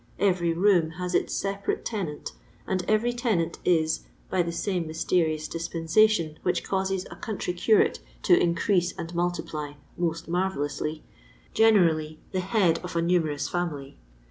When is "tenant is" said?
3.13-3.99